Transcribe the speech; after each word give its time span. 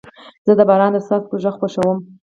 زه 0.45 0.53
د 0.59 0.61
باران 0.69 0.91
د 0.93 0.97
څاڅکو 1.07 1.35
غږ 1.43 1.55
خوښوم. 1.59 1.97